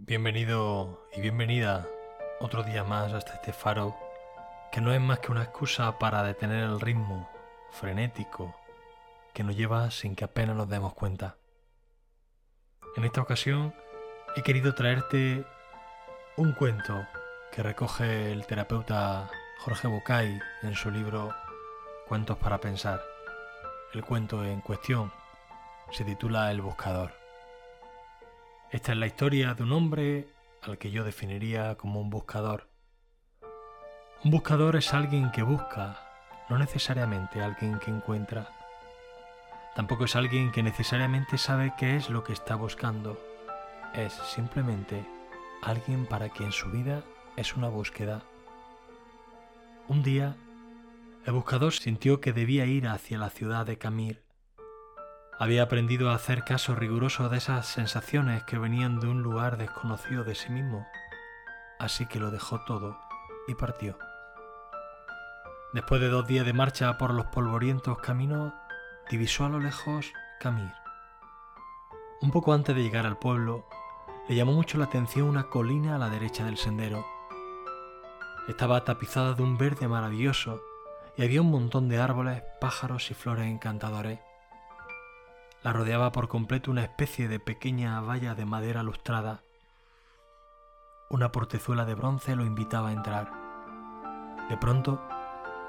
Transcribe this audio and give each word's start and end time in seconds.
Bienvenido 0.00 1.08
y 1.12 1.20
bienvenida 1.20 1.84
otro 2.38 2.62
día 2.62 2.84
más 2.84 3.12
hasta 3.12 3.34
este 3.34 3.52
faro 3.52 3.96
que 4.70 4.80
no 4.80 4.92
es 4.92 5.00
más 5.00 5.18
que 5.18 5.32
una 5.32 5.42
excusa 5.42 5.98
para 5.98 6.22
detener 6.22 6.62
el 6.62 6.80
ritmo 6.80 7.28
frenético 7.72 8.54
que 9.34 9.42
nos 9.42 9.56
lleva 9.56 9.90
sin 9.90 10.14
que 10.14 10.24
apenas 10.24 10.54
nos 10.54 10.68
demos 10.68 10.94
cuenta. 10.94 11.36
En 12.96 13.02
esta 13.04 13.20
ocasión 13.20 13.74
he 14.36 14.42
querido 14.42 14.72
traerte 14.72 15.44
un 16.36 16.52
cuento 16.52 17.04
que 17.50 17.64
recoge 17.64 18.30
el 18.30 18.46
terapeuta 18.46 19.28
Jorge 19.58 19.88
Bucay 19.88 20.38
en 20.62 20.76
su 20.76 20.92
libro 20.92 21.34
Cuentos 22.06 22.38
para 22.38 22.58
pensar. 22.58 23.02
El 23.92 24.04
cuento 24.04 24.44
en 24.44 24.60
cuestión 24.60 25.12
se 25.90 26.04
titula 26.04 26.52
El 26.52 26.60
buscador. 26.60 27.17
Esta 28.70 28.92
es 28.92 28.98
la 28.98 29.06
historia 29.06 29.54
de 29.54 29.62
un 29.62 29.72
hombre 29.72 30.28
al 30.60 30.76
que 30.76 30.90
yo 30.90 31.02
definiría 31.02 31.76
como 31.76 32.02
un 32.02 32.10
buscador. 32.10 32.68
Un 34.22 34.30
buscador 34.30 34.76
es 34.76 34.92
alguien 34.92 35.30
que 35.30 35.42
busca, 35.42 35.98
no 36.50 36.58
necesariamente 36.58 37.40
alguien 37.40 37.78
que 37.78 37.90
encuentra. 37.90 38.50
Tampoco 39.74 40.04
es 40.04 40.16
alguien 40.16 40.52
que 40.52 40.62
necesariamente 40.62 41.38
sabe 41.38 41.72
qué 41.78 41.96
es 41.96 42.10
lo 42.10 42.24
que 42.24 42.34
está 42.34 42.56
buscando. 42.56 43.18
Es 43.94 44.12
simplemente 44.12 45.02
alguien 45.62 46.04
para 46.04 46.28
quien 46.28 46.52
su 46.52 46.70
vida 46.70 47.02
es 47.36 47.56
una 47.56 47.68
búsqueda. 47.68 48.22
Un 49.88 50.02
día, 50.02 50.36
el 51.24 51.32
buscador 51.32 51.72
sintió 51.72 52.20
que 52.20 52.34
debía 52.34 52.66
ir 52.66 52.86
hacia 52.86 53.16
la 53.16 53.30
ciudad 53.30 53.64
de 53.64 53.78
Camir 53.78 54.27
había 55.38 55.62
aprendido 55.62 56.10
a 56.10 56.14
hacer 56.14 56.42
caso 56.42 56.74
riguroso 56.74 57.28
de 57.28 57.38
esas 57.38 57.66
sensaciones 57.66 58.42
que 58.42 58.58
venían 58.58 58.98
de 58.98 59.06
un 59.06 59.22
lugar 59.22 59.56
desconocido 59.56 60.24
de 60.24 60.34
sí 60.34 60.50
mismo, 60.50 60.86
así 61.78 62.06
que 62.06 62.18
lo 62.18 62.32
dejó 62.32 62.60
todo 62.64 62.98
y 63.46 63.54
partió. 63.54 63.96
Después 65.72 66.00
de 66.00 66.08
dos 66.08 66.26
días 66.26 66.44
de 66.44 66.52
marcha 66.52 66.98
por 66.98 67.14
los 67.14 67.26
polvorientos 67.26 67.98
caminos, 67.98 68.52
divisó 69.10 69.44
a 69.44 69.48
lo 69.48 69.60
lejos 69.60 70.12
Camir. 70.40 70.72
Un 72.20 72.30
poco 72.32 72.52
antes 72.52 72.74
de 72.74 72.82
llegar 72.82 73.06
al 73.06 73.18
pueblo, 73.18 73.64
le 74.28 74.34
llamó 74.34 74.52
mucho 74.52 74.76
la 74.76 74.84
atención 74.84 75.28
una 75.28 75.44
colina 75.44 75.94
a 75.94 75.98
la 75.98 76.10
derecha 76.10 76.44
del 76.44 76.56
sendero. 76.56 77.06
Estaba 78.48 78.84
tapizada 78.84 79.34
de 79.34 79.42
un 79.42 79.56
verde 79.56 79.86
maravilloso 79.86 80.62
y 81.16 81.22
había 81.22 81.42
un 81.42 81.50
montón 81.50 81.88
de 81.88 81.98
árboles, 81.98 82.42
pájaros 82.60 83.10
y 83.10 83.14
flores 83.14 83.46
encantadores. 83.46 84.20
La 85.64 85.72
rodeaba 85.72 86.12
por 86.12 86.28
completo 86.28 86.70
una 86.70 86.82
especie 86.82 87.26
de 87.26 87.40
pequeña 87.40 88.00
valla 88.00 88.36
de 88.36 88.44
madera 88.44 88.84
lustrada. 88.84 89.42
Una 91.10 91.32
portezuela 91.32 91.84
de 91.84 91.96
bronce 91.96 92.36
lo 92.36 92.46
invitaba 92.46 92.90
a 92.90 92.92
entrar. 92.92 93.32
De 94.48 94.56
pronto, 94.56 95.02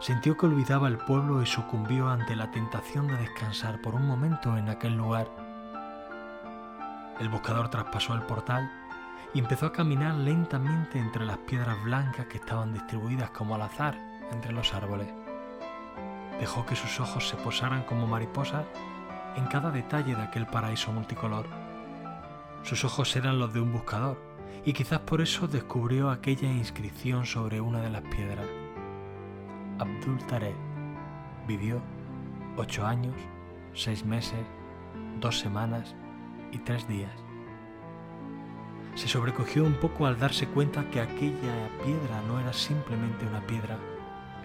sintió 0.00 0.36
que 0.36 0.46
olvidaba 0.46 0.88
el 0.88 0.98
pueblo 0.98 1.40
y 1.40 1.46
sucumbió 1.46 2.08
ante 2.08 2.34
la 2.34 2.50
tentación 2.50 3.06
de 3.06 3.16
descansar 3.16 3.80
por 3.80 3.94
un 3.94 4.04
momento 4.08 4.56
en 4.56 4.68
aquel 4.68 4.96
lugar. 4.96 5.28
El 7.20 7.28
buscador 7.28 7.68
traspasó 7.68 8.14
el 8.14 8.22
portal 8.22 8.68
y 9.34 9.38
empezó 9.38 9.66
a 9.66 9.72
caminar 9.72 10.14
lentamente 10.14 10.98
entre 10.98 11.24
las 11.24 11.38
piedras 11.38 11.80
blancas 11.84 12.26
que 12.26 12.38
estaban 12.38 12.72
distribuidas 12.72 13.30
como 13.30 13.54
al 13.54 13.62
azar 13.62 13.94
entre 14.32 14.52
los 14.52 14.74
árboles. 14.74 15.14
Dejó 16.40 16.66
que 16.66 16.74
sus 16.74 16.98
ojos 16.98 17.28
se 17.28 17.36
posaran 17.36 17.84
como 17.84 18.08
mariposas 18.08 18.64
en 19.36 19.46
cada 19.46 19.70
detalle 19.70 20.14
de 20.14 20.22
aquel 20.22 20.46
paraíso 20.46 20.92
multicolor. 20.92 21.46
Sus 22.62 22.84
ojos 22.84 23.14
eran 23.16 23.38
los 23.38 23.52
de 23.52 23.60
un 23.60 23.72
buscador, 23.72 24.20
y 24.64 24.72
quizás 24.72 25.00
por 25.00 25.20
eso 25.20 25.46
descubrió 25.46 26.10
aquella 26.10 26.50
inscripción 26.50 27.26
sobre 27.26 27.60
una 27.60 27.80
de 27.80 27.90
las 27.90 28.02
piedras. 28.02 28.46
Abdul 29.78 30.18
Tarek 30.26 30.56
vivió 31.46 31.80
ocho 32.56 32.84
años, 32.86 33.14
seis 33.74 34.04
meses, 34.04 34.44
dos 35.20 35.38
semanas 35.38 35.94
y 36.50 36.58
tres 36.58 36.88
días. 36.88 37.12
Se 38.94 39.08
sobrecogió 39.08 39.64
un 39.64 39.74
poco 39.74 40.06
al 40.06 40.18
darse 40.18 40.46
cuenta 40.48 40.88
que 40.90 41.00
aquella 41.00 41.68
piedra 41.84 42.22
no 42.26 42.40
era 42.40 42.52
simplemente 42.52 43.26
una 43.26 43.46
piedra, 43.46 43.76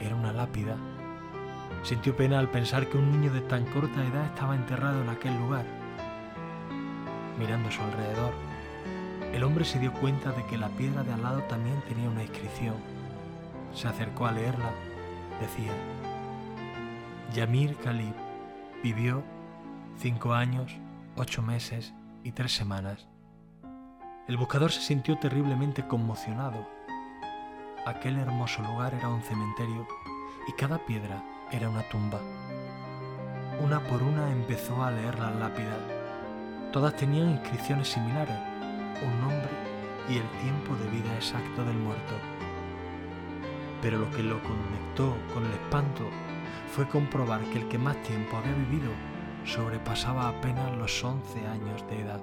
era 0.00 0.16
una 0.16 0.32
lápida 0.32 0.76
Sintió 1.82 2.14
pena 2.14 2.38
al 2.38 2.50
pensar 2.50 2.88
que 2.88 2.98
un 2.98 3.10
niño 3.10 3.32
de 3.32 3.40
tan 3.40 3.64
corta 3.66 4.04
edad 4.04 4.26
estaba 4.26 4.54
enterrado 4.54 5.02
en 5.02 5.08
aquel 5.08 5.36
lugar. 5.38 5.64
Mirando 7.38 7.68
a 7.68 7.72
su 7.72 7.80
alrededor, 7.82 8.34
el 9.32 9.42
hombre 9.44 9.64
se 9.64 9.78
dio 9.78 9.92
cuenta 9.94 10.32
de 10.32 10.44
que 10.44 10.58
la 10.58 10.68
piedra 10.68 11.02
de 11.02 11.12
al 11.12 11.22
lado 11.22 11.42
también 11.44 11.80
tenía 11.88 12.08
una 12.08 12.22
inscripción. 12.22 12.74
Se 13.74 13.88
acercó 13.88 14.26
a 14.26 14.32
leerla. 14.32 14.72
Decía, 15.40 15.72
Yamir 17.32 17.76
Khalib 17.76 18.14
vivió 18.82 19.22
cinco 19.98 20.34
años, 20.34 20.76
ocho 21.16 21.40
meses 21.40 21.94
y 22.24 22.32
tres 22.32 22.54
semanas. 22.54 23.08
El 24.28 24.36
buscador 24.36 24.70
se 24.70 24.82
sintió 24.82 25.16
terriblemente 25.18 25.86
conmocionado. 25.86 26.68
Aquel 27.86 28.18
hermoso 28.18 28.62
lugar 28.62 28.92
era 28.92 29.08
un 29.08 29.22
cementerio 29.22 29.86
y 30.46 30.52
cada 30.52 30.84
piedra 30.84 31.24
era 31.52 31.68
una 31.68 31.82
tumba. 31.82 32.20
Una 33.60 33.80
por 33.80 34.02
una 34.02 34.30
empezó 34.30 34.82
a 34.82 34.90
leer 34.90 35.18
las 35.18 35.34
lápidas. 35.36 35.78
Todas 36.72 36.94
tenían 36.94 37.30
inscripciones 37.30 37.88
similares, 37.88 38.36
un 39.02 39.20
nombre 39.20 39.50
y 40.08 40.16
el 40.16 40.28
tiempo 40.42 40.76
de 40.76 40.88
vida 40.90 41.14
exacto 41.14 41.64
del 41.64 41.76
muerto. 41.76 42.14
Pero 43.82 43.98
lo 43.98 44.10
que 44.10 44.22
lo 44.22 44.40
conectó 44.42 45.16
con 45.34 45.44
el 45.44 45.52
espanto 45.52 46.04
fue 46.72 46.88
comprobar 46.88 47.40
que 47.46 47.58
el 47.58 47.68
que 47.68 47.78
más 47.78 48.00
tiempo 48.02 48.36
había 48.36 48.52
vivido 48.52 48.90
sobrepasaba 49.44 50.28
apenas 50.28 50.76
los 50.76 51.02
11 51.02 51.46
años 51.46 51.84
de 51.88 52.00
edad. 52.00 52.20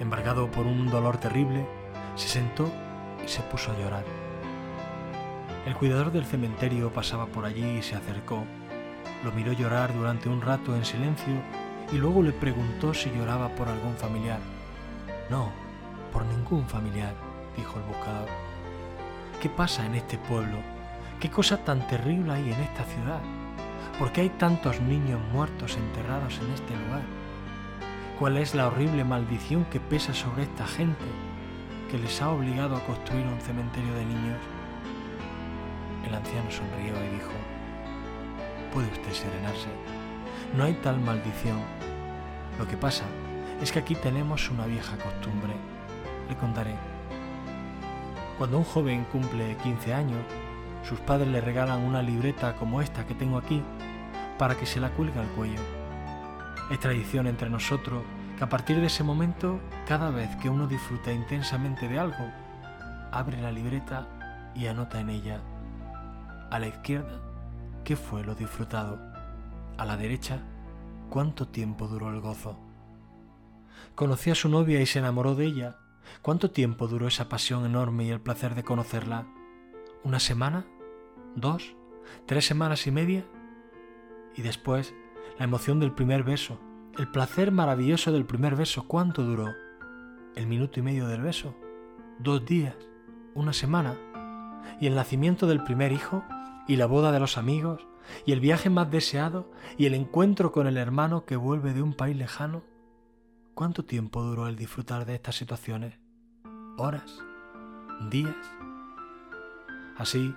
Embargado 0.00 0.50
por 0.50 0.66
un 0.66 0.88
dolor 0.88 1.18
terrible, 1.18 1.66
se 2.14 2.28
sentó 2.28 2.70
y 3.24 3.28
se 3.28 3.42
puso 3.42 3.72
a 3.72 3.78
llorar. 3.78 4.23
El 5.66 5.74
cuidador 5.76 6.12
del 6.12 6.26
cementerio 6.26 6.92
pasaba 6.92 7.24
por 7.24 7.46
allí 7.46 7.78
y 7.78 7.82
se 7.82 7.96
acercó. 7.96 8.44
Lo 9.24 9.32
miró 9.32 9.52
llorar 9.52 9.94
durante 9.94 10.28
un 10.28 10.42
rato 10.42 10.76
en 10.76 10.84
silencio 10.84 11.34
y 11.90 11.96
luego 11.96 12.22
le 12.22 12.32
preguntó 12.32 12.92
si 12.92 13.10
lloraba 13.10 13.48
por 13.48 13.68
algún 13.68 13.94
familiar. 13.94 14.40
No, 15.30 15.50
por 16.12 16.26
ningún 16.26 16.68
familiar, 16.68 17.14
dijo 17.56 17.78
el 17.78 17.84
buscador. 17.84 18.28
¿Qué 19.40 19.48
pasa 19.48 19.86
en 19.86 19.94
este 19.94 20.18
pueblo? 20.18 20.58
¿Qué 21.18 21.30
cosa 21.30 21.56
tan 21.56 21.86
terrible 21.86 22.34
hay 22.34 22.52
en 22.52 22.60
esta 22.60 22.84
ciudad? 22.84 23.22
¿Por 23.98 24.12
qué 24.12 24.20
hay 24.20 24.30
tantos 24.30 24.82
niños 24.82 25.20
muertos 25.32 25.78
enterrados 25.78 26.38
en 26.44 26.52
este 26.52 26.76
lugar? 26.76 27.02
¿Cuál 28.18 28.36
es 28.36 28.54
la 28.54 28.66
horrible 28.66 29.02
maldición 29.04 29.64
que 29.64 29.80
pesa 29.80 30.12
sobre 30.12 30.42
esta 30.42 30.66
gente 30.66 31.06
que 31.90 31.98
les 31.98 32.20
ha 32.20 32.28
obligado 32.28 32.76
a 32.76 32.84
construir 32.84 33.26
un 33.26 33.40
cementerio 33.40 33.94
de 33.94 34.04
niños? 34.04 34.38
El 36.06 36.14
anciano 36.14 36.50
sonrió 36.50 36.94
y 37.04 37.14
dijo, 37.14 37.32
puede 38.72 38.88
usted 38.88 39.12
serenarse, 39.12 39.68
no 40.56 40.64
hay 40.64 40.74
tal 40.74 41.00
maldición. 41.00 41.58
Lo 42.58 42.66
que 42.66 42.76
pasa 42.76 43.04
es 43.62 43.72
que 43.72 43.78
aquí 43.78 43.94
tenemos 43.94 44.50
una 44.50 44.66
vieja 44.66 44.96
costumbre. 44.98 45.54
Le 46.28 46.36
contaré. 46.36 46.74
Cuando 48.38 48.58
un 48.58 48.64
joven 48.64 49.06
cumple 49.10 49.56
15 49.62 49.94
años, 49.94 50.20
sus 50.82 50.98
padres 51.00 51.28
le 51.28 51.40
regalan 51.40 51.80
una 51.80 52.02
libreta 52.02 52.54
como 52.56 52.82
esta 52.82 53.06
que 53.06 53.14
tengo 53.14 53.38
aquí 53.38 53.62
para 54.38 54.56
que 54.56 54.66
se 54.66 54.80
la 54.80 54.90
cuelgue 54.90 55.20
al 55.20 55.28
cuello. 55.28 55.60
Es 56.70 56.80
tradición 56.80 57.26
entre 57.26 57.48
nosotros 57.48 58.02
que 58.36 58.44
a 58.44 58.48
partir 58.48 58.80
de 58.80 58.86
ese 58.86 59.04
momento, 59.04 59.60
cada 59.86 60.10
vez 60.10 60.34
que 60.36 60.50
uno 60.50 60.66
disfruta 60.66 61.12
intensamente 61.12 61.88
de 61.88 61.98
algo, 61.98 62.30
abre 63.12 63.40
la 63.40 63.52
libreta 63.52 64.08
y 64.54 64.66
anota 64.66 65.00
en 65.00 65.10
ella 65.10 65.40
a 66.54 66.60
la 66.60 66.68
izquierda, 66.68 67.20
¿qué 67.82 67.96
fue 67.96 68.22
lo 68.22 68.36
disfrutado? 68.36 69.00
A 69.76 69.84
la 69.84 69.96
derecha, 69.96 70.38
¿cuánto 71.10 71.48
tiempo 71.48 71.88
duró 71.88 72.10
el 72.10 72.20
gozo? 72.20 72.56
Conoció 73.96 74.34
a 74.34 74.36
su 74.36 74.48
novia 74.48 74.80
y 74.80 74.86
se 74.86 75.00
enamoró 75.00 75.34
de 75.34 75.46
ella. 75.46 75.78
¿Cuánto 76.22 76.52
tiempo 76.52 76.86
duró 76.86 77.08
esa 77.08 77.28
pasión 77.28 77.66
enorme 77.66 78.04
y 78.04 78.10
el 78.10 78.20
placer 78.20 78.54
de 78.54 78.62
conocerla? 78.62 79.26
¿Una 80.04 80.20
semana? 80.20 80.64
¿Dos? 81.34 81.74
¿Tres 82.24 82.46
semanas 82.46 82.86
y 82.86 82.92
media? 82.92 83.24
Y 84.36 84.42
después, 84.42 84.94
la 85.40 85.46
emoción 85.46 85.80
del 85.80 85.90
primer 85.90 86.22
beso, 86.22 86.60
el 86.96 87.10
placer 87.10 87.50
maravilloso 87.50 88.12
del 88.12 88.26
primer 88.26 88.54
beso, 88.54 88.86
¿cuánto 88.86 89.24
duró? 89.24 89.52
¿El 90.36 90.46
minuto 90.46 90.78
y 90.78 90.84
medio 90.84 91.08
del 91.08 91.22
beso? 91.22 91.56
¿Dos 92.20 92.46
días? 92.46 92.76
¿Una 93.34 93.52
semana? 93.52 93.96
¿Y 94.80 94.86
el 94.86 94.94
nacimiento 94.94 95.48
del 95.48 95.64
primer 95.64 95.90
hijo? 95.90 96.24
Y 96.68 96.76
la 96.76 96.86
boda 96.86 97.12
de 97.12 97.20
los 97.20 97.38
amigos, 97.38 97.86
y 98.26 98.32
el 98.32 98.40
viaje 98.40 98.70
más 98.70 98.90
deseado, 98.90 99.50
y 99.76 99.86
el 99.86 99.94
encuentro 99.94 100.52
con 100.52 100.66
el 100.66 100.76
hermano 100.76 101.24
que 101.24 101.36
vuelve 101.36 101.72
de 101.72 101.82
un 101.82 101.94
país 101.94 102.16
lejano? 102.16 102.62
¿Cuánto 103.54 103.84
tiempo 103.84 104.22
duró 104.22 104.46
el 104.46 104.56
disfrutar 104.56 105.04
de 105.06 105.14
estas 105.14 105.36
situaciones? 105.36 106.04
horas, 106.76 107.22
días. 108.10 108.34
Así, 109.96 110.34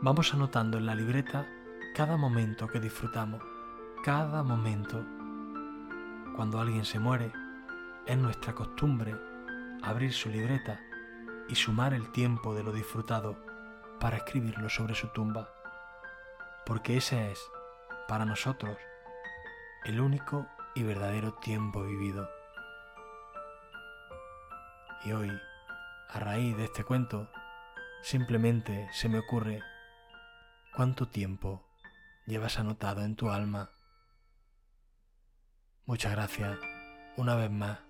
vamos 0.00 0.32
anotando 0.32 0.78
en 0.78 0.86
la 0.86 0.94
libreta 0.94 1.46
cada 1.94 2.16
momento 2.16 2.68
que 2.68 2.78
disfrutamos, 2.78 3.42
cada 4.04 4.42
momento. 4.42 5.04
Cuando 6.36 6.60
alguien 6.60 6.84
se 6.84 7.00
muere, 7.00 7.32
es 8.06 8.16
nuestra 8.16 8.54
costumbre 8.54 9.14
abrir 9.82 10.12
su 10.12 10.28
libreta 10.30 10.80
y 11.48 11.56
sumar 11.56 11.94
el 11.94 12.10
tiempo 12.12 12.54
de 12.54 12.62
lo 12.62 12.72
disfrutado 12.72 13.44
para 13.98 14.18
escribirlo 14.18 14.68
sobre 14.68 14.94
su 14.94 15.08
tumba, 15.08 15.48
porque 16.64 16.96
ese 16.96 17.32
es, 17.32 17.40
para 18.08 18.24
nosotros, 18.24 18.76
el 19.84 20.00
único 20.00 20.46
y 20.74 20.82
verdadero 20.82 21.34
tiempo 21.34 21.82
vivido. 21.82 22.30
Y 25.04 25.12
hoy, 25.12 25.30
a 26.08 26.18
raíz 26.20 26.56
de 26.56 26.64
este 26.64 26.84
cuento, 26.84 27.28
simplemente 28.02 28.88
se 28.92 29.08
me 29.08 29.18
ocurre 29.18 29.60
cuánto 30.74 31.08
tiempo 31.08 31.64
llevas 32.26 32.58
anotado 32.58 33.02
en 33.02 33.16
tu 33.16 33.30
alma. 33.30 33.70
Muchas 35.84 36.12
gracias 36.12 36.58
una 37.16 37.34
vez 37.34 37.50
más 37.50 37.80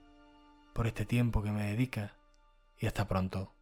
por 0.73 0.87
este 0.87 1.05
tiempo 1.05 1.43
que 1.43 1.53
me 1.53 1.65
dedicas 1.67 2.13
y 2.79 2.87
hasta 2.87 3.07
pronto. 3.07 3.55